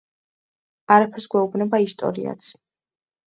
არაფერს 0.95 1.29
გვეუბნება 1.35 1.79
ისტორიაც. 1.85 2.49